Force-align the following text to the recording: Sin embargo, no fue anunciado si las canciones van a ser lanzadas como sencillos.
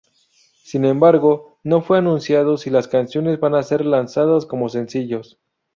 Sin 0.63 0.83
embargo, 0.85 1.59
no 1.63 1.83
fue 1.83 1.99
anunciado 1.99 2.57
si 2.57 2.71
las 2.71 2.87
canciones 2.87 3.39
van 3.39 3.53
a 3.53 3.61
ser 3.61 3.85
lanzadas 3.85 4.47
como 4.47 4.67
sencillos. 4.67 5.37